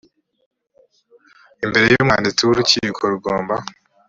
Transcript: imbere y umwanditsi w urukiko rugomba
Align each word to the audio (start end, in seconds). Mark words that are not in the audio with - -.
imbere 1.63 1.85
y 1.89 1.97
umwanditsi 2.01 2.41
w 2.43 2.49
urukiko 2.53 3.01
rugomba 3.13 3.55